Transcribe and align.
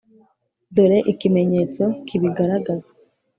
dore 0.75 0.97
ikimenyetso 1.11 1.83
kibigaragaza 2.07 2.89